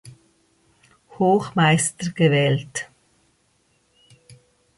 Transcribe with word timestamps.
Hochmeister 1.09 2.09
gewählt. 2.13 2.89